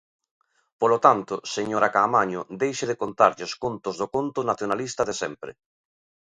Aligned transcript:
Polo 0.81 0.97
tanto, 1.05 1.33
señora 1.55 1.91
Caamaño, 1.95 2.41
deixe 2.61 2.85
de 2.91 2.99
contarlles 3.01 3.51
contos 3.63 3.95
do 4.01 4.07
conto 4.15 4.39
nacionalista 4.49 5.01
de 5.09 5.15
sempre. 5.21 5.51